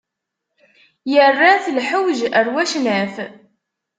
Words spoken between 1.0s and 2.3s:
Irra-t lḥewj